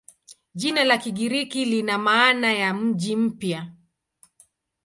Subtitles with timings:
[0.59, 3.61] Jina la Kigiriki lina maana ya "mji mpya".